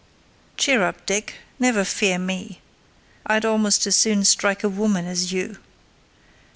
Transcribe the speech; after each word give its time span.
Cheer 0.57 0.81
up, 0.81 1.05
Dick!—never 1.05 1.83
fear 1.85 2.17
me!—I'd 2.17 3.45
almost 3.45 3.85
as 3.85 3.95
soon 3.95 4.25
strike 4.25 4.63
a 4.63 4.67
woman 4.67 5.05
as 5.05 5.31
you. 5.31 5.57